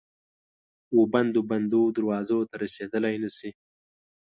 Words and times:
وبندو، 0.97 1.41
بندو 1.49 1.81
دروازو 1.97 2.39
ته 2.49 2.55
رسیدلای 2.63 3.17
نه 3.23 3.29
شي 3.37 3.49